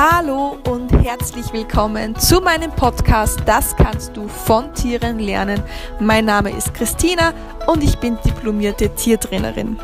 Hallo 0.00 0.56
und 0.70 0.92
herzlich 1.02 1.52
willkommen 1.52 2.14
zu 2.14 2.40
meinem 2.40 2.70
Podcast 2.70 3.40
Das 3.46 3.74
kannst 3.74 4.16
du 4.16 4.28
von 4.28 4.72
Tieren 4.72 5.18
lernen. 5.18 5.60
Mein 5.98 6.24
Name 6.24 6.56
ist 6.56 6.72
Christina 6.72 7.34
und 7.66 7.82
ich 7.82 7.98
bin 7.98 8.16
diplomierte 8.24 8.94
Tiertrainerin. 8.94 9.76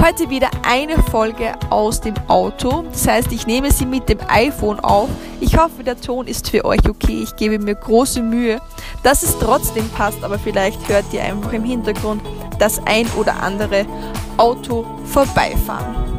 Heute 0.00 0.30
wieder 0.30 0.48
eine 0.64 0.96
Folge 1.10 1.54
aus 1.70 2.02
dem 2.02 2.14
Auto. 2.28 2.84
Das 2.92 3.08
heißt, 3.08 3.32
ich 3.32 3.48
nehme 3.48 3.72
sie 3.72 3.84
mit 3.84 4.08
dem 4.08 4.20
iPhone 4.28 4.78
auf. 4.78 5.08
Ich 5.40 5.58
hoffe, 5.58 5.82
der 5.82 6.00
Ton 6.00 6.28
ist 6.28 6.48
für 6.50 6.64
euch 6.64 6.88
okay. 6.88 7.20
Ich 7.24 7.34
gebe 7.34 7.58
mir 7.58 7.74
große 7.74 8.22
Mühe, 8.22 8.60
dass 9.02 9.24
es 9.24 9.36
trotzdem 9.40 9.88
passt, 9.88 10.22
aber 10.22 10.38
vielleicht 10.38 10.88
hört 10.88 11.06
ihr 11.10 11.24
einfach 11.24 11.52
im 11.52 11.64
Hintergrund 11.64 12.22
das 12.60 12.80
ein 12.86 13.08
oder 13.16 13.42
andere 13.42 13.86
Auto 14.36 14.86
vorbeifahren. 15.04 16.13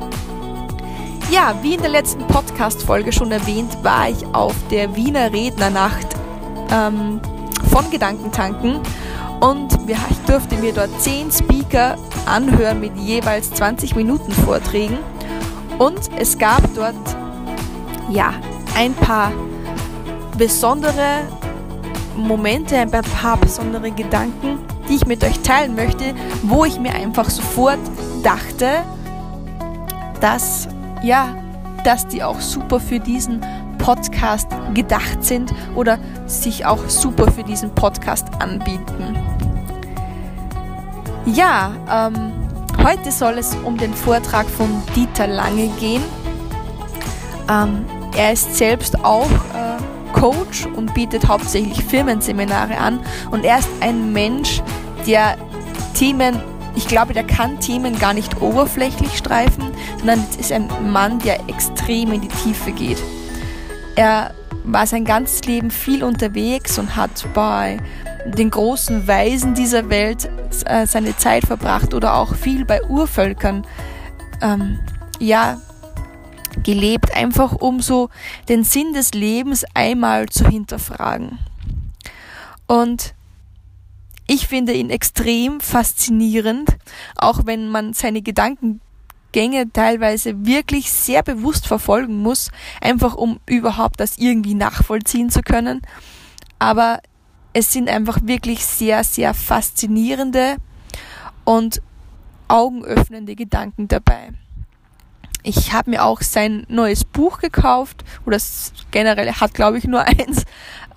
Ja, 1.36 1.54
wie 1.62 1.74
in 1.74 1.82
der 1.82 1.90
letzten 1.90 2.26
Podcast-Folge 2.28 3.12
schon 3.12 3.30
erwähnt, 3.30 3.84
war 3.84 4.08
ich 4.10 4.26
auf 4.32 4.56
der 4.72 4.96
Wiener 4.96 5.34
Rednernacht 5.34 6.08
ähm, 6.72 7.20
von 7.70 7.92
Gedankentanken. 7.92 8.80
Und 9.42 9.78
ich 9.86 9.98
durfte 10.28 10.56
mir 10.56 10.72
dort 10.72 10.90
10 11.02 11.34
Speaker 11.34 11.98
anhören 12.26 12.80
mit 12.80 12.96
jeweils 12.96 13.52
20 13.52 13.98
Minuten 13.98 14.32
Vorträgen. 14.32 14.98
Und 15.78 16.00
es 16.18 16.38
gab 16.38 16.62
dort 16.74 16.96
ja 18.10 18.34
ein 18.78 18.94
paar 18.94 19.34
besondere 20.38 21.24
Momente, 22.16 22.78
ein 22.78 22.92
paar 22.92 23.36
besondere 23.36 23.92
Gedanken, 23.92 24.60
die 24.88 24.96
ich 24.96 25.06
mit 25.06 25.22
euch 25.22 25.42
teilen 25.42 25.76
möchte, 25.76 26.16
wo 26.44 26.64
ich 26.64 26.80
mir 26.80 26.96
einfach 26.96 27.30
sofort 27.30 27.80
dachte, 28.24 28.86
dass 30.22 30.70
ja, 31.04 31.36
dass 31.84 32.08
die 32.08 32.24
auch 32.24 32.40
super 32.40 32.80
für 32.80 33.00
diesen 33.00 33.42
Podcast 33.78 34.48
gedacht 34.74 35.24
sind 35.24 35.54
oder 35.76 36.00
sich 36.26 36.66
auch 36.66 36.90
super 36.90 37.32
für 37.32 37.44
diesen 37.44 37.70
Podcast 37.76 38.28
anbieten. 38.40 39.16
Ja, 41.26 41.72
ähm, 41.92 42.32
heute 42.84 43.12
soll 43.12 43.38
es 43.38 43.56
um 43.64 43.78
den 43.78 43.94
Vortrag 43.94 44.48
von 44.48 44.70
Dieter 44.96 45.28
Lange 45.28 45.68
gehen. 45.80 46.04
Ähm, 47.50 47.86
er 48.18 48.34
ist 48.34 48.56
selbst 48.56 49.04
auch 49.04 49.30
äh, 49.30 50.20
Coach 50.20 50.66
und 50.66 50.94
bietet 50.94 51.28
hauptsächlich 51.28 51.84
Firmenseminare 51.84 52.78
an 52.78 53.00
und 53.32 53.44
er 53.44 53.60
ist 53.60 53.70
ein 53.82 54.14
Mensch, 54.14 54.62
der 55.06 55.38
Themen 55.94 56.42
ich 56.76 56.88
glaube, 56.88 57.14
der 57.14 57.24
kann 57.24 57.60
Themen 57.60 57.98
gar 57.98 58.14
nicht 58.14 58.42
oberflächlich 58.42 59.18
streifen, 59.18 59.72
sondern 59.98 60.26
ist 60.40 60.52
ein 60.52 60.70
Mann, 60.92 61.20
der 61.20 61.40
extrem 61.50 62.12
in 62.12 62.22
die 62.22 62.28
Tiefe 62.28 62.72
geht. 62.72 63.02
Er 63.96 64.34
war 64.64 64.88
sein 64.88 65.06
ganzes 65.06 65.44
Leben 65.46 65.72
viel 65.72 66.04
unterwegs 66.04 66.78
und 66.78 66.96
hat 66.96 67.26
bei 67.34 67.78
den 68.26 68.50
großen 68.50 69.08
Weisen 69.08 69.54
dieser 69.54 69.90
Welt 69.90 70.30
äh, 70.66 70.88
seine 70.88 71.16
Zeit 71.16 71.46
verbracht 71.46 71.94
oder 71.94 72.16
auch 72.16 72.36
viel 72.36 72.66
bei 72.66 72.84
Urvölkern 72.84 73.66
ähm, 74.42 74.80
ja, 75.20 75.62
gelebt, 76.64 77.16
einfach 77.16 77.54
um 77.54 77.82
so 77.82 78.10
den 78.50 78.64
Sinn 78.64 78.94
des 78.94 79.14
Lebens 79.14 79.66
einmal 79.74 80.28
zu 80.28 80.48
hinterfragen. 80.48 81.38
Und 82.68 83.14
ich 84.28 84.48
finde 84.48 84.74
ihn 84.74 84.90
extrem 84.90 85.60
faszinierend, 85.60 86.78
auch 87.16 87.46
wenn 87.46 87.70
man 87.70 87.94
seine 87.94 88.22
Gedankengänge 88.22 89.72
teilweise 89.72 90.46
wirklich 90.46 90.92
sehr 90.92 91.22
bewusst 91.22 91.68
verfolgen 91.68 92.22
muss, 92.22 92.52
einfach 92.82 93.16
um 93.16 93.40
überhaupt 93.46 94.00
das 94.00 94.18
irgendwie 94.18 94.56
nachvollziehen 94.56 95.30
zu 95.30 95.42
können. 95.42 95.82
Aber 96.58 97.02
es 97.54 97.72
sind 97.72 97.90
einfach 97.90 98.20
wirklich 98.24 98.66
sehr, 98.66 99.04
sehr 99.04 99.34
faszinierende 99.34 100.58
und 101.44 101.82
augenöffnende 102.48 103.36
Gedanken 103.36 103.88
dabei. 103.88 104.32
Ich 105.44 105.74
habe 105.74 105.92
mir 105.92 106.04
auch 106.04 106.22
sein 106.22 106.66
neues 106.70 107.06
Buch 107.06 107.38
gekauft, 107.38 108.04
oder 108.26 108.40
generell 108.90 109.32
hat, 109.32 109.54
glaube 109.54 109.78
ich, 109.78 109.84
nur 109.84 110.02
eins. 110.06 110.46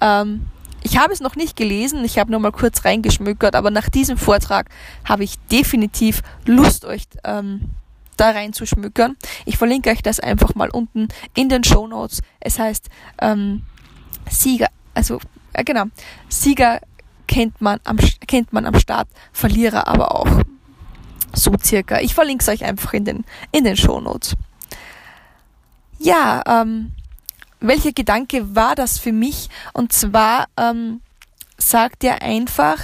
Ähm, 0.00 0.46
ich 0.82 0.98
habe 0.98 1.12
es 1.12 1.20
noch 1.20 1.36
nicht 1.36 1.56
gelesen, 1.56 2.04
ich 2.04 2.18
habe 2.18 2.30
nur 2.30 2.40
mal 2.40 2.52
kurz 2.52 2.84
reingeschmückert, 2.84 3.54
aber 3.54 3.70
nach 3.70 3.88
diesem 3.88 4.16
Vortrag 4.16 4.68
habe 5.04 5.24
ich 5.24 5.38
definitiv 5.50 6.22
Lust, 6.44 6.84
euch 6.84 7.04
ähm, 7.24 7.70
da 8.16 8.30
reinzuschmückern. 8.30 9.16
Ich 9.44 9.56
verlinke 9.56 9.90
euch 9.90 10.02
das 10.02 10.20
einfach 10.20 10.54
mal 10.54 10.70
unten 10.70 11.08
in 11.34 11.48
den 11.48 11.64
Show 11.64 11.86
Notes. 11.86 12.20
Es 12.40 12.58
heißt 12.58 12.88
ähm, 13.20 13.62
Sieger, 14.30 14.68
also 14.94 15.20
äh, 15.52 15.64
genau, 15.64 15.84
Sieger 16.28 16.80
kennt 17.26 17.60
man 17.60 17.80
am 17.84 17.98
kennt 18.26 18.52
man 18.52 18.66
am 18.66 18.78
Start, 18.78 19.08
Verlierer 19.32 19.86
aber 19.86 20.14
auch. 20.14 20.28
So 21.34 21.54
circa. 21.62 22.00
Ich 22.00 22.14
verlinke 22.14 22.42
es 22.42 22.48
euch 22.48 22.64
einfach 22.64 22.94
in 22.94 23.04
den 23.04 23.24
in 23.52 23.64
den 23.64 23.76
Show 23.76 24.00
Notes. 24.00 24.34
Ja, 25.98 26.42
ähm, 26.46 26.92
welcher 27.60 27.92
Gedanke 27.92 28.54
war 28.54 28.74
das 28.74 28.98
für 28.98 29.12
mich? 29.12 29.48
Und 29.72 29.92
zwar 29.92 30.46
ähm, 30.56 31.00
sagt 31.56 32.04
er 32.04 32.22
einfach, 32.22 32.78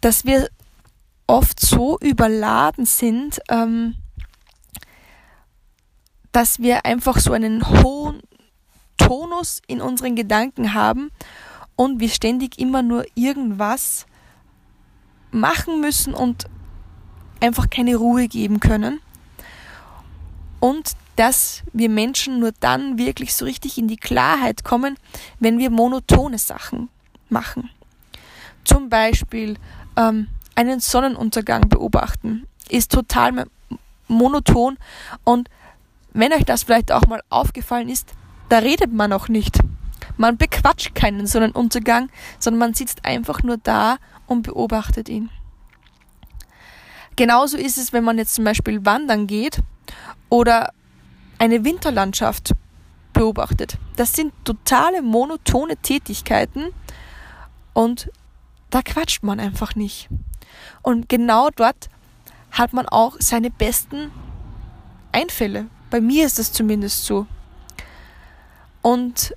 dass 0.00 0.24
wir 0.24 0.48
oft 1.26 1.60
so 1.60 1.98
überladen 2.00 2.86
sind, 2.86 3.40
ähm, 3.48 3.96
dass 6.32 6.58
wir 6.58 6.84
einfach 6.86 7.18
so 7.18 7.32
einen 7.32 7.66
hohen 7.82 8.22
Tonus 8.96 9.62
in 9.66 9.80
unseren 9.80 10.16
Gedanken 10.16 10.74
haben 10.74 11.10
und 11.76 12.00
wir 12.00 12.08
ständig 12.08 12.58
immer 12.58 12.82
nur 12.82 13.04
irgendwas 13.14 14.06
machen 15.30 15.80
müssen 15.80 16.14
und 16.14 16.46
einfach 17.40 17.70
keine 17.70 17.96
Ruhe 17.96 18.28
geben 18.28 18.60
können. 18.60 19.00
Und 20.60 20.92
dass 21.16 21.62
wir 21.72 21.88
Menschen 21.88 22.38
nur 22.38 22.52
dann 22.60 22.96
wirklich 22.96 23.34
so 23.34 23.44
richtig 23.44 23.76
in 23.76 23.88
die 23.88 23.96
Klarheit 23.96 24.62
kommen, 24.62 24.96
wenn 25.40 25.58
wir 25.58 25.70
monotone 25.70 26.38
Sachen 26.38 26.88
machen. 27.28 27.70
Zum 28.64 28.88
Beispiel 28.88 29.56
ähm, 29.96 30.28
einen 30.54 30.80
Sonnenuntergang 30.80 31.68
beobachten 31.68 32.46
ist 32.68 32.92
total 32.92 33.46
monoton 34.08 34.76
und 35.24 35.48
wenn 36.12 36.32
euch 36.32 36.44
das 36.44 36.64
vielleicht 36.64 36.92
auch 36.92 37.06
mal 37.06 37.22
aufgefallen 37.30 37.88
ist, 37.88 38.12
da 38.48 38.58
redet 38.58 38.92
man 38.92 39.12
auch 39.12 39.28
nicht. 39.28 39.58
Man 40.16 40.36
bequatscht 40.36 40.94
keinen 40.94 41.26
Sonnenuntergang, 41.26 42.10
sondern 42.38 42.58
man 42.58 42.74
sitzt 42.74 43.04
einfach 43.04 43.42
nur 43.42 43.56
da 43.56 43.98
und 44.26 44.42
beobachtet 44.42 45.08
ihn. 45.08 45.30
Genauso 47.18 47.56
ist 47.56 47.78
es, 47.78 47.92
wenn 47.92 48.04
man 48.04 48.16
jetzt 48.16 48.36
zum 48.36 48.44
Beispiel 48.44 48.86
wandern 48.86 49.26
geht 49.26 49.58
oder 50.28 50.72
eine 51.40 51.64
Winterlandschaft 51.64 52.52
beobachtet. 53.12 53.76
Das 53.96 54.12
sind 54.12 54.32
totale 54.44 55.02
monotone 55.02 55.76
Tätigkeiten 55.78 56.66
und 57.72 58.08
da 58.70 58.82
quatscht 58.82 59.24
man 59.24 59.40
einfach 59.40 59.74
nicht. 59.74 60.08
Und 60.82 61.08
genau 61.08 61.48
dort 61.50 61.88
hat 62.52 62.72
man 62.72 62.86
auch 62.86 63.16
seine 63.18 63.50
besten 63.50 64.12
Einfälle. 65.10 65.66
Bei 65.90 66.00
mir 66.00 66.24
ist 66.24 66.38
es 66.38 66.52
zumindest 66.52 67.04
so. 67.04 67.26
Und 68.80 69.34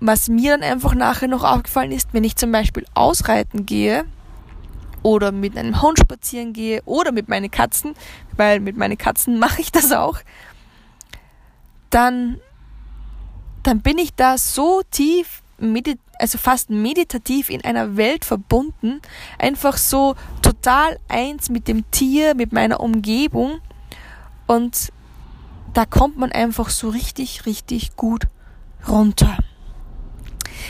was 0.00 0.28
mir 0.28 0.58
dann 0.58 0.62
einfach 0.62 0.94
nachher 0.94 1.28
noch 1.28 1.42
aufgefallen 1.42 1.92
ist, 1.92 2.12
wenn 2.12 2.22
ich 2.22 2.36
zum 2.36 2.52
Beispiel 2.52 2.84
ausreiten 2.92 3.64
gehe, 3.64 4.04
oder 5.06 5.30
mit 5.30 5.56
einem 5.56 5.80
Hund 5.82 6.00
spazieren 6.00 6.52
gehe 6.52 6.82
oder 6.84 7.12
mit 7.12 7.28
meinen 7.28 7.48
Katzen, 7.48 7.94
weil 8.36 8.58
mit 8.58 8.76
meinen 8.76 8.98
Katzen 8.98 9.38
mache 9.44 9.60
ich 9.60 9.70
das 9.70 9.92
auch, 9.92 10.18
dann, 11.90 12.40
dann 13.62 13.82
bin 13.82 13.98
ich 13.98 14.16
da 14.16 14.36
so 14.36 14.82
tief, 14.90 15.44
also 16.18 16.38
fast 16.38 16.70
meditativ 16.70 17.50
in 17.50 17.64
einer 17.64 17.96
Welt 17.96 18.24
verbunden, 18.24 19.00
einfach 19.38 19.76
so 19.76 20.16
total 20.42 20.98
eins 21.06 21.50
mit 21.50 21.68
dem 21.68 21.88
Tier, 21.92 22.34
mit 22.34 22.52
meiner 22.52 22.80
Umgebung 22.80 23.60
und 24.48 24.92
da 25.72 25.84
kommt 25.84 26.16
man 26.18 26.32
einfach 26.32 26.68
so 26.68 26.88
richtig, 26.88 27.46
richtig 27.46 27.94
gut 27.94 28.26
runter. 28.88 29.38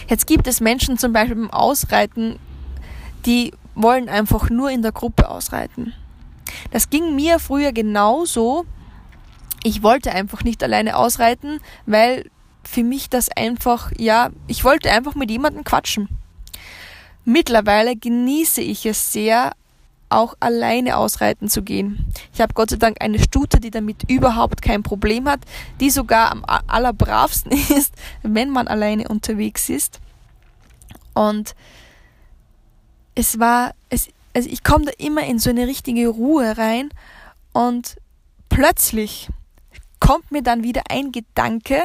Jetzt 0.09 0.27
gibt 0.27 0.47
es 0.47 0.61
Menschen 0.61 0.99
zum 0.99 1.15
Beispiel 1.15 1.37
beim 1.37 1.51
Ausreiten, 1.51 2.39
die 3.25 3.53
wollen 3.77 4.09
einfach 4.09 4.51
nur 4.51 4.71
in 4.71 4.83
der 4.83 4.91
Gruppe 4.91 5.29
ausreiten. 5.29 5.93
Das 6.73 6.91
ging 6.91 7.15
mir 7.15 7.39
früher 7.39 7.73
genauso. 7.73 8.65
Ich 9.63 9.83
wollte 9.83 10.11
einfach 10.13 10.43
nicht 10.43 10.63
alleine 10.63 10.97
ausreiten, 10.97 11.61
weil 11.87 12.31
für 12.65 12.83
mich 12.83 13.09
das 13.09 13.29
einfach, 13.29 13.93
ja, 13.97 14.31
ich 14.49 14.65
wollte 14.65 14.91
einfach 14.91 15.15
mit 15.15 15.31
jemandem 15.31 15.63
quatschen. 15.63 16.09
Mittlerweile 17.25 17.97
genieße 17.97 18.61
ich 18.61 18.87
es 18.87 19.13
sehr, 19.13 19.53
auch 20.09 20.37
alleine 20.41 20.97
ausreiten 20.97 21.49
zu 21.49 21.63
gehen. 21.63 22.07
Ich 22.33 22.41
habe 22.41 22.55
Gott 22.55 22.71
sei 22.71 22.77
Dank 22.77 22.99
eine 23.01 23.19
Stute, 23.19 23.59
die 23.59 23.71
damit 23.71 24.09
überhaupt 24.09 24.63
kein 24.63 24.83
Problem 24.83 25.29
hat, 25.29 25.41
die 25.81 25.91
sogar 25.91 26.31
am 26.31 26.45
allerbravsten 26.45 27.53
ist, 27.77 27.95
wenn 28.23 28.51
man 28.51 28.69
alleine 28.69 29.09
unterwegs 29.09 29.69
ist. 29.69 30.01
Und 31.15 31.55
es 33.17 33.41
war, 33.41 33.75
es, 33.89 34.09
also 34.35 34.49
ich 34.49 34.63
komme 34.63 34.85
da 34.85 34.93
immer 34.99 35.25
in 35.25 35.41
so 35.41 35.51
eine 35.51 35.67
richtige 35.67 36.07
Ruhe 36.09 36.57
rein 36.57 36.91
und 37.53 37.97
plötzlich 38.49 39.29
kommt 39.99 40.31
mir 40.31 40.43
dann 40.43 40.63
wieder 40.63 40.83
ein 40.91 41.11
Gedanke, 41.11 41.83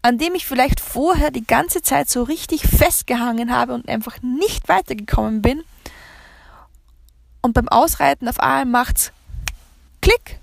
an 0.00 0.16
dem 0.16 0.34
ich 0.36 0.46
vielleicht 0.46 0.80
vorher 0.80 1.30
die 1.30 1.46
ganze 1.46 1.82
Zeit 1.82 2.08
so 2.08 2.22
richtig 2.22 2.62
festgehangen 2.62 3.52
habe 3.52 3.74
und 3.74 3.88
einfach 3.88 4.22
nicht 4.22 4.68
weitergekommen 4.68 5.42
bin. 5.42 5.64
Und 7.42 7.52
beim 7.52 7.68
Ausreiten 7.68 8.28
auf 8.28 8.38
einmal 8.38 8.64
macht's 8.64 9.12
Klick 10.00 10.38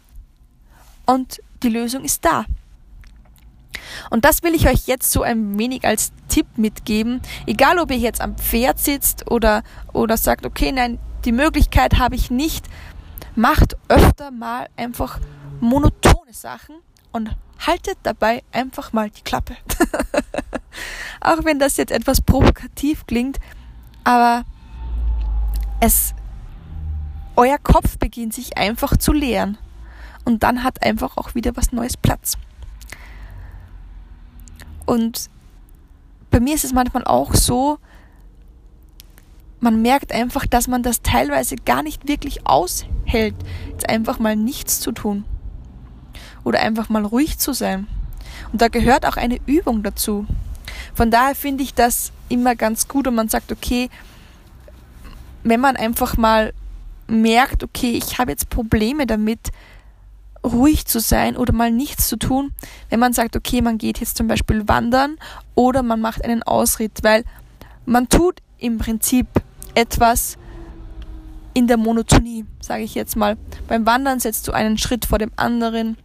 und 1.06 1.42
die 1.64 1.70
Lösung 1.70 2.04
ist 2.04 2.26
da. 2.26 2.46
Und 4.10 4.26
das 4.26 4.44
will 4.44 4.54
ich 4.54 4.68
euch 4.68 4.88
jetzt 4.88 5.12
so 5.12 5.22
ein 5.22 5.58
wenig 5.58 5.86
als 5.86 6.12
Tipp 6.36 6.58
mitgeben. 6.58 7.22
Egal, 7.48 7.80
ob 7.80 7.92
ihr 7.92 7.98
jetzt 7.98 8.20
am 8.20 8.36
Pferd 8.36 8.78
sitzt 8.78 9.32
oder, 9.32 9.64
oder 9.94 10.18
sagt, 10.18 10.46
okay, 10.46 10.74
nein, 10.74 11.00
die 11.24 11.32
Möglichkeit 11.32 11.98
habe 11.98 12.16
ich 12.16 12.30
nicht. 12.30 12.68
Macht 13.38 13.78
öfter 13.88 14.32
mal 14.32 14.68
einfach 14.76 15.22
monotone 15.62 16.34
Sachen 16.34 16.76
und 17.14 17.30
haltet 17.66 17.98
dabei 18.04 18.44
einfach 18.52 18.92
mal 18.92 19.10
die 19.10 19.22
Klappe. 19.22 19.56
Auch 21.22 21.46
wenn 21.46 21.58
das 21.58 21.78
jetzt 21.78 21.94
etwas 21.94 22.20
provokativ 22.20 23.06
klingt, 23.08 23.38
aber 24.04 24.44
es, 25.80 26.14
euer 27.38 27.60
Kopf 27.60 27.98
beginnt 27.98 28.34
sich 28.34 28.58
einfach 28.58 28.98
zu 28.98 29.14
leeren. 29.14 29.58
Und 30.26 30.44
dann 30.44 30.66
hat 30.66 30.84
einfach 30.84 31.16
auch 31.16 31.34
wieder 31.34 31.56
was 31.56 31.72
Neues 31.72 31.96
Platz. 31.96 32.38
Und 34.86 35.30
bei 36.36 36.42
mir 36.42 36.54
ist 36.56 36.66
es 36.66 36.74
manchmal 36.74 37.06
auch 37.06 37.34
so, 37.34 37.80
man 39.62 39.82
merkt 39.82 40.12
einfach, 40.12 40.46
dass 40.46 40.68
man 40.68 40.84
das 40.84 41.02
teilweise 41.02 41.56
gar 41.56 41.82
nicht 41.82 42.10
wirklich 42.10 42.46
aushält, 42.46 43.36
jetzt 43.70 43.88
einfach 43.88 44.20
mal 44.20 44.36
nichts 44.36 44.82
zu 44.82 44.92
tun 44.92 45.24
oder 46.44 46.60
einfach 46.60 46.90
mal 46.90 47.06
ruhig 47.06 47.38
zu 47.38 47.54
sein. 47.54 47.88
Und 48.52 48.62
da 48.62 48.68
gehört 48.68 49.06
auch 49.06 49.16
eine 49.16 49.40
Übung 49.46 49.82
dazu. 49.82 50.28
Von 50.94 51.10
daher 51.10 51.36
finde 51.36 51.64
ich 51.64 51.74
das 51.74 52.12
immer 52.28 52.54
ganz 52.58 52.90
gut 52.90 53.08
und 53.08 53.16
man 53.16 53.30
sagt, 53.30 53.54
okay, 53.54 53.90
wenn 55.44 55.62
man 55.62 55.78
einfach 55.78 56.18
mal 56.18 56.52
merkt, 57.08 57.64
okay, 57.64 57.92
ich 57.92 58.20
habe 58.20 58.32
jetzt 58.32 58.50
Probleme 58.50 59.08
damit, 59.08 59.54
ruhig 60.46 60.86
zu 60.86 61.00
sein 61.00 61.36
oder 61.36 61.54
mal 61.54 61.72
nichts 61.72 62.08
zu 62.08 62.18
tun, 62.18 62.52
wenn 62.90 63.00
man 63.00 63.14
sagt, 63.14 63.36
okay, 63.36 63.62
man 63.62 63.78
geht 63.78 64.00
jetzt 64.00 64.18
zum 64.18 64.28
Beispiel 64.28 64.68
wandern 64.68 65.18
oder 65.56 65.84
man 65.84 66.00
macht 66.00 66.24
einen 66.24 66.44
Ausritt, 66.44 67.00
weil 67.04 67.24
man 67.86 68.08
tut 68.10 68.42
im 68.60 68.78
Prinzip 68.78 69.28
etwas 69.74 70.38
in 71.54 71.68
der 71.68 71.78
Monotonie, 71.78 72.46
sage 72.62 72.84
ich 72.84 72.96
jetzt 72.96 73.16
mal. 73.16 73.38
Beim 73.68 73.86
Wandern 73.86 74.20
setzt 74.20 74.48
du 74.48 74.52
einen 74.52 74.78
Schritt 74.78 75.06
vor 75.06 75.18
dem 75.18 75.32
anderen, 75.36 75.98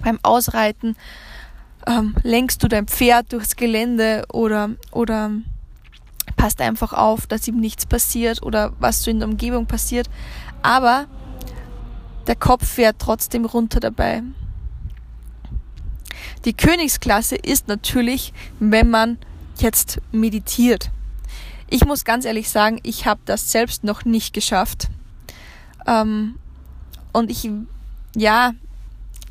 beim 0.00 0.18
Ausreiten 0.22 0.96
ähm, 1.86 2.14
lenkst 2.22 2.62
du 2.62 2.68
dein 2.68 2.86
Pferd 2.86 3.32
durchs 3.32 3.56
Gelände 3.56 4.24
oder, 4.32 4.70
oder 4.90 5.30
passt 6.36 6.60
einfach 6.60 6.92
auf, 6.92 7.26
dass 7.26 7.48
ihm 7.48 7.58
nichts 7.58 7.86
passiert 7.86 8.42
oder 8.42 8.72
was 8.78 9.02
so 9.02 9.10
in 9.10 9.20
der 9.20 9.28
Umgebung 9.28 9.66
passiert. 9.66 10.08
Aber 10.62 11.06
der 12.28 12.36
Kopf 12.36 12.66
fährt 12.66 12.96
trotzdem 12.98 13.44
runter 13.44 13.80
dabei. 13.80 14.22
Die 16.44 16.52
Königsklasse 16.52 17.36
ist 17.36 17.68
natürlich, 17.68 18.32
wenn 18.60 18.90
man 18.90 19.18
jetzt 19.56 20.00
meditiert. 20.12 20.90
Ich 21.70 21.84
muss 21.84 22.04
ganz 22.04 22.24
ehrlich 22.24 22.48
sagen, 22.48 22.80
ich 22.82 23.06
habe 23.06 23.20
das 23.24 23.50
selbst 23.50 23.82
noch 23.82 24.04
nicht 24.04 24.32
geschafft. 24.32 24.88
Ähm, 25.86 26.36
und 27.12 27.30
ich, 27.30 27.50
ja, 28.14 28.52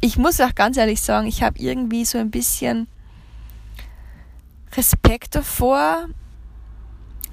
ich 0.02 0.18
muss 0.18 0.42
auch 0.42 0.54
ganz 0.54 0.78
ehrlich 0.78 1.02
sagen, 1.02 1.28
ich 1.28 1.44
habe 1.44 1.60
irgendwie 1.60 2.04
so 2.04 2.18
ein 2.18 2.32
bisschen 2.32 2.88
Respekt 4.76 5.36
davor, 5.36 6.08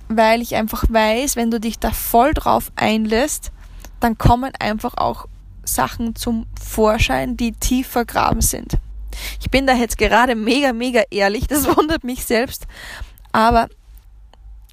weil 0.08 0.40
ich 0.40 0.54
einfach 0.54 0.84
weiß, 0.88 1.36
wenn 1.36 1.50
du 1.50 1.58
dich 1.58 1.78
da 1.78 1.90
voll 1.90 2.32
drauf 2.32 2.70
einlässt, 2.76 3.50
dann 4.00 4.16
kommen 4.18 4.52
einfach 4.58 4.96
auch 4.96 5.26
Sachen 5.64 6.14
zum 6.16 6.46
Vorschein, 6.60 7.36
die 7.36 7.52
tief 7.52 7.88
vergraben 7.88 8.40
sind. 8.40 8.78
Ich 9.40 9.50
bin 9.50 9.66
da 9.66 9.74
jetzt 9.74 9.98
gerade 9.98 10.34
mega, 10.34 10.72
mega 10.72 11.02
ehrlich, 11.10 11.46
das 11.46 11.66
wundert 11.76 12.04
mich 12.04 12.24
selbst, 12.24 12.66
aber 13.32 13.68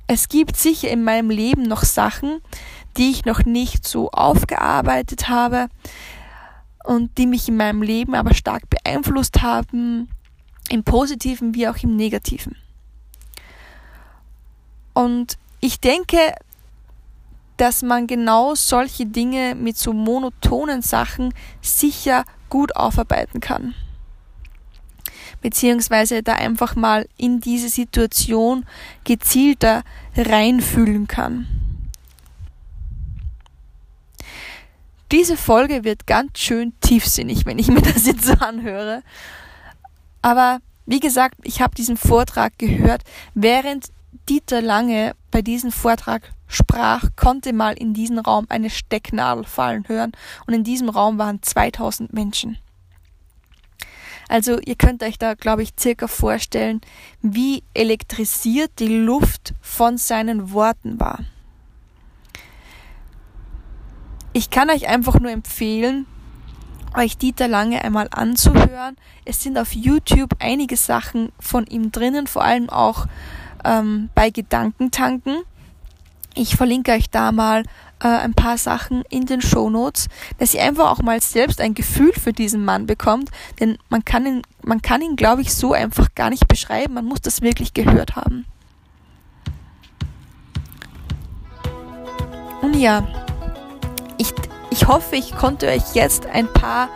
es 0.07 0.29
gibt 0.29 0.57
sicher 0.57 0.89
in 0.89 1.03
meinem 1.03 1.29
Leben 1.29 1.63
noch 1.63 1.83
Sachen, 1.83 2.41
die 2.97 3.11
ich 3.11 3.25
noch 3.25 3.45
nicht 3.45 3.87
so 3.87 4.09
aufgearbeitet 4.11 5.29
habe, 5.29 5.69
und 6.83 7.17
die 7.17 7.27
mich 7.27 7.47
in 7.47 7.57
meinem 7.57 7.81
Leben 7.81 8.15
aber 8.15 8.33
stark 8.33 8.69
beeinflusst 8.69 9.41
haben, 9.41 10.09
im 10.69 10.83
positiven 10.83 11.53
wie 11.53 11.67
auch 11.67 11.77
im 11.77 11.95
negativen. 11.95 12.55
Und 14.93 15.37
ich 15.59 15.79
denke, 15.79 16.17
dass 17.61 17.83
man 17.83 18.07
genau 18.07 18.55
solche 18.55 19.05
Dinge 19.05 19.53
mit 19.53 19.77
so 19.77 19.93
monotonen 19.93 20.81
Sachen 20.81 21.31
sicher 21.61 22.25
gut 22.49 22.75
aufarbeiten 22.75 23.39
kann. 23.39 23.75
Beziehungsweise 25.43 26.23
da 26.23 26.33
einfach 26.33 26.75
mal 26.75 27.07
in 27.17 27.39
diese 27.39 27.69
Situation 27.69 28.65
gezielter 29.03 29.83
reinfühlen 30.17 31.05
kann. 31.05 31.45
Diese 35.11 35.37
Folge 35.37 35.83
wird 35.83 36.07
ganz 36.07 36.39
schön 36.39 36.73
tiefsinnig, 36.81 37.45
wenn 37.45 37.59
ich 37.59 37.67
mir 37.67 37.83
das 37.83 38.07
jetzt 38.07 38.25
so 38.25 38.33
anhöre. 38.33 39.03
Aber 40.23 40.61
wie 40.87 40.99
gesagt, 40.99 41.35
ich 41.43 41.61
habe 41.61 41.75
diesen 41.75 41.95
Vortrag 41.95 42.57
gehört. 42.57 43.03
Während 43.35 43.91
Dieter 44.29 44.61
Lange 44.61 45.15
bei 45.31 45.41
diesem 45.41 45.71
Vortrag 45.71 46.33
sprach, 46.47 47.05
konnte 47.15 47.53
mal 47.53 47.73
in 47.73 47.93
diesen 47.93 48.19
Raum 48.19 48.45
eine 48.49 48.69
Stecknadel 48.69 49.45
fallen 49.45 49.87
hören. 49.87 50.11
Und 50.45 50.53
in 50.53 50.63
diesem 50.63 50.89
Raum 50.89 51.17
waren 51.17 51.41
2000 51.41 52.13
Menschen. 52.13 52.57
Also 54.27 54.59
ihr 54.59 54.75
könnt 54.75 55.03
euch 55.03 55.17
da, 55.17 55.33
glaube 55.33 55.63
ich, 55.63 55.73
circa 55.77 56.07
vorstellen, 56.07 56.79
wie 57.21 57.63
elektrisiert 57.73 58.71
die 58.79 58.99
Luft 58.99 59.53
von 59.61 59.97
seinen 59.97 60.51
Worten 60.53 60.99
war. 60.99 61.19
Ich 64.33 64.49
kann 64.49 64.69
euch 64.69 64.87
einfach 64.87 65.19
nur 65.19 65.31
empfehlen, 65.31 66.05
euch 66.95 67.17
Dieter 67.17 67.49
Lange 67.49 67.83
einmal 67.83 68.07
anzuhören. 68.11 68.95
Es 69.25 69.43
sind 69.43 69.57
auf 69.57 69.73
YouTube 69.73 70.35
einige 70.39 70.77
Sachen 70.77 71.33
von 71.37 71.67
ihm 71.67 71.91
drinnen, 71.91 72.27
vor 72.27 72.43
allem 72.43 72.69
auch 72.69 73.07
ähm, 73.65 74.09
bei 74.15 74.29
Gedankentanken. 74.29 75.43
Ich 76.33 76.55
verlinke 76.55 76.93
euch 76.93 77.09
da 77.09 77.31
mal 77.31 77.63
äh, 78.01 78.07
ein 78.07 78.33
paar 78.33 78.57
Sachen 78.57 79.03
in 79.09 79.25
den 79.25 79.41
Show 79.41 79.69
Notes, 79.69 80.07
dass 80.37 80.53
ihr 80.53 80.63
einfach 80.63 80.89
auch 80.89 81.01
mal 81.01 81.21
selbst 81.21 81.61
ein 81.61 81.73
Gefühl 81.73 82.13
für 82.13 82.33
diesen 82.33 82.65
Mann 82.65 82.87
bekommt, 82.87 83.29
denn 83.59 83.77
man 83.89 84.05
kann 84.05 84.25
ihn, 84.25 84.41
man 84.63 84.81
kann 84.81 85.01
ihn, 85.01 85.15
glaube 85.15 85.41
ich, 85.41 85.53
so 85.53 85.73
einfach 85.73 86.13
gar 86.15 86.29
nicht 86.29 86.47
beschreiben. 86.47 86.93
Man 86.93 87.05
muss 87.05 87.21
das 87.21 87.41
wirklich 87.41 87.73
gehört 87.73 88.15
haben. 88.15 88.45
Und 92.61 92.75
ja, 92.75 93.07
ich, 94.17 94.33
ich 94.69 94.87
hoffe, 94.87 95.15
ich 95.15 95.35
konnte 95.35 95.67
euch 95.67 95.95
jetzt 95.95 96.27
ein 96.27 96.51
paar 96.51 96.89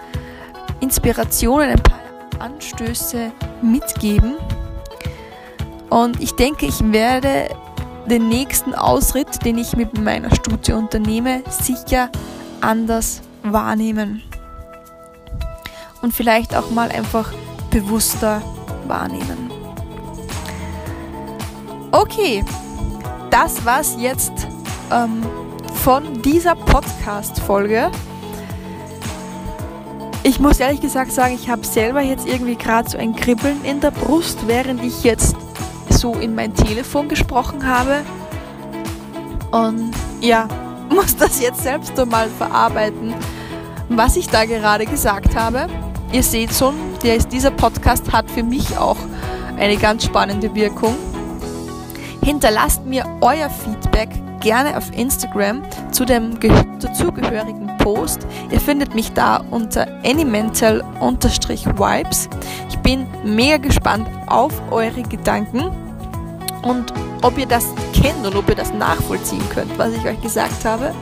Inspirationen, 0.80 1.72
ein 1.72 1.84
paar 1.84 2.00
Anstöße 2.40 3.32
mitgeben. 3.62 4.36
Und 5.96 6.22
ich 6.22 6.34
denke, 6.34 6.66
ich 6.66 6.92
werde 6.92 7.48
den 8.10 8.28
nächsten 8.28 8.76
Ausritt, 8.76 9.46
den 9.46 9.58
ich 9.58 9.78
mit 9.78 9.98
meiner 9.98 10.30
Studie 10.36 10.74
unternehme, 10.74 11.42
sicher 11.50 12.10
anders 12.60 13.22
wahrnehmen. 13.44 14.22
Und 16.02 16.14
vielleicht 16.14 16.54
auch 16.54 16.70
mal 16.70 16.90
einfach 16.90 17.32
bewusster 17.72 18.42
wahrnehmen. 18.88 19.50
Okay, 21.94 22.44
das 23.32 23.64
war's 23.64 23.96
jetzt 23.98 24.34
ähm, 24.92 25.26
von 25.76 26.22
dieser 26.24 26.56
Podcast-Folge. 26.56 27.90
Ich 30.24 30.42
muss 30.42 30.60
ehrlich 30.60 30.82
gesagt 30.82 31.14
sagen, 31.14 31.36
ich 31.36 31.48
habe 31.50 31.66
selber 31.66 32.02
jetzt 32.02 32.28
irgendwie 32.28 32.58
gerade 32.58 32.90
so 32.90 32.98
ein 32.98 33.16
Kribbeln 33.16 33.64
in 33.64 33.80
der 33.80 33.92
Brust, 33.92 34.40
während 34.46 34.84
ich 34.84 35.06
jetzt 35.06 35.38
so 36.06 36.14
in 36.20 36.36
mein 36.36 36.54
Telefon 36.54 37.10
gesprochen 37.10 37.66
habe. 37.66 38.04
Und 39.50 39.90
ja, 40.22 40.48
muss 40.90 41.18
das 41.18 41.42
jetzt 41.42 41.64
selbst 41.64 42.00
einmal 42.00 42.30
verarbeiten, 42.30 43.16
was 43.90 44.16
ich 44.16 44.28
da 44.28 44.46
gerade 44.46 44.86
gesagt 44.86 45.36
habe. 45.36 45.66
Ihr 46.12 46.22
seht 46.22 46.54
schon, 46.54 46.76
dieser 47.32 47.50
Podcast 47.50 48.12
hat 48.12 48.30
für 48.30 48.44
mich 48.44 48.78
auch 48.78 48.98
eine 49.58 49.78
ganz 49.78 50.06
spannende 50.06 50.54
Wirkung. 50.54 50.94
Hinterlasst 52.24 52.86
mir 52.86 53.04
euer 53.22 53.50
Feedback 53.50 54.10
gerne 54.42 54.78
auf 54.78 54.96
Instagram 54.96 55.64
zu 55.92 56.06
dem 56.06 56.38
dazugehörigen 56.80 57.76
Post. 57.80 58.28
Ihr 58.52 58.62
findet 58.62 58.94
mich 58.94 59.12
da 59.14 59.38
unter 59.50 59.88
anymental-vibes. 60.04 62.30
Ich 62.70 62.78
bin 62.80 63.08
mega 63.24 63.58
gespannt 63.58 64.08
auf 64.28 64.54
eure 64.70 65.02
Gedanken 65.02 65.72
und 66.66 66.92
ob 67.22 67.38
ihr 67.38 67.46
das 67.46 67.66
kennt 67.94 68.26
und 68.26 68.36
ob 68.36 68.50
ihr 68.50 68.56
das 68.56 68.74
nachvollziehen 68.74 69.48
könnt, 69.54 69.78
was 69.78 69.94
ich 69.94 70.06
euch 70.06 70.20
gesagt 70.22 70.66
habe. 70.66 70.94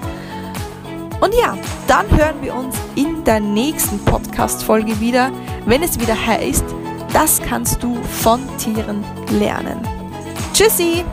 Und 1.22 1.34
ja, 1.34 1.58
dann 1.88 2.10
hören 2.12 2.42
wir 2.42 2.54
uns 2.54 2.76
in 2.96 3.24
der 3.24 3.40
nächsten 3.40 3.98
Podcast-Folge 4.04 5.00
wieder, 5.00 5.32
wenn 5.66 5.82
es 5.82 6.00
wieder 6.00 6.16
heißt, 6.16 6.66
das 7.14 7.42
kannst 7.42 7.82
du 7.82 7.96
von 8.04 8.42
Tieren 8.58 9.04
lernen. 9.32 9.80
Tschüssi! 10.54 11.06